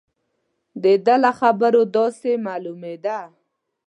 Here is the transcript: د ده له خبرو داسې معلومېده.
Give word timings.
د 0.83 0.85
ده 1.05 1.15
له 1.23 1.31
خبرو 1.39 1.81
داسې 1.95 2.31
معلومېده. 2.45 3.19